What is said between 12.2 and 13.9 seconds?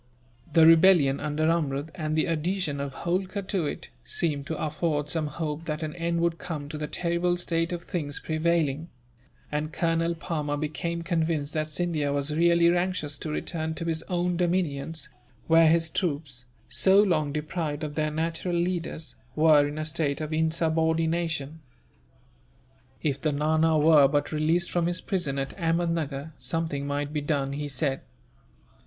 really anxious to return to